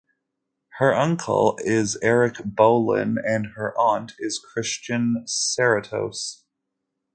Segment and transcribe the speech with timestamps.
[0.79, 6.41] Her uncle is Erik Bolin and her aunt is Christian Serratos.